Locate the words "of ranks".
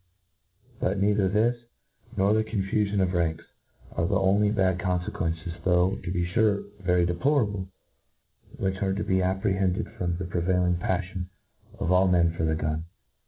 3.03-3.43